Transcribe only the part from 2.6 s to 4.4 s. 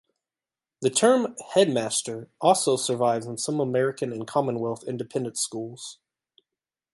survives in some American and